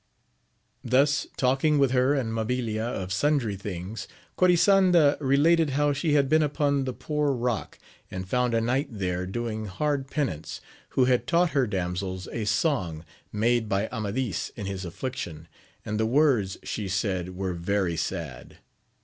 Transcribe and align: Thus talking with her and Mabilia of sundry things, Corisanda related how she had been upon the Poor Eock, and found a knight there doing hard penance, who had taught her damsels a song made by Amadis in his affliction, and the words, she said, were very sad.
Thus 0.83 1.27
talking 1.37 1.77
with 1.77 1.91
her 1.91 2.15
and 2.15 2.33
Mabilia 2.33 2.81
of 2.81 3.13
sundry 3.13 3.55
things, 3.55 4.07
Corisanda 4.35 5.15
related 5.19 5.69
how 5.77 5.93
she 5.93 6.13
had 6.13 6.27
been 6.27 6.41
upon 6.41 6.85
the 6.85 6.93
Poor 6.93 7.35
Eock, 7.35 7.75
and 8.09 8.27
found 8.27 8.55
a 8.55 8.61
knight 8.61 8.87
there 8.89 9.27
doing 9.27 9.67
hard 9.67 10.07
penance, 10.09 10.59
who 10.97 11.05
had 11.05 11.27
taught 11.27 11.51
her 11.51 11.67
damsels 11.67 12.27
a 12.29 12.45
song 12.45 13.05
made 13.31 13.69
by 13.69 13.87
Amadis 13.89 14.49
in 14.55 14.65
his 14.65 14.85
affliction, 14.85 15.47
and 15.85 15.99
the 15.99 16.07
words, 16.07 16.57
she 16.63 16.87
said, 16.87 17.35
were 17.35 17.53
very 17.53 17.95
sad. 17.95 18.57